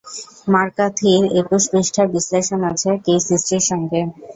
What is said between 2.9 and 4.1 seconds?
Case হিস্ট্রির সঙ্গে।